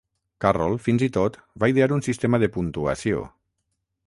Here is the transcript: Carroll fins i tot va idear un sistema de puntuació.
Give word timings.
Carroll 0.45 0.77
fins 0.85 1.05
i 1.07 1.11
tot 1.19 1.37
va 1.65 1.71
idear 1.75 1.91
un 1.99 2.03
sistema 2.09 2.43
de 2.45 2.53
puntuació. 2.57 3.23